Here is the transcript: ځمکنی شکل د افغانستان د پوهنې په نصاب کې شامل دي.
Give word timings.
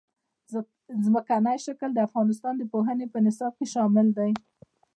ځمکنی 1.05 1.57
شکل 1.65 1.89
د 1.93 1.99
افغانستان 2.07 2.53
د 2.57 2.63
پوهنې 2.71 3.05
په 3.13 3.17
نصاب 3.25 3.53
کې 3.59 3.65
شامل 3.73 4.07
دي. 4.17 4.31